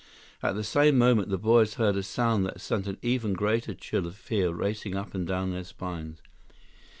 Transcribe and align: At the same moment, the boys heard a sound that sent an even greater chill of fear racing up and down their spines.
At 0.41 0.55
the 0.55 0.63
same 0.63 0.97
moment, 0.97 1.29
the 1.29 1.37
boys 1.37 1.75
heard 1.75 1.95
a 1.95 2.01
sound 2.01 2.43
that 2.47 2.59
sent 2.59 2.87
an 2.87 2.97
even 3.03 3.33
greater 3.33 3.75
chill 3.75 4.07
of 4.07 4.15
fear 4.17 4.49
racing 4.51 4.95
up 4.95 5.13
and 5.13 5.27
down 5.27 5.51
their 5.51 5.63
spines. 5.63 6.23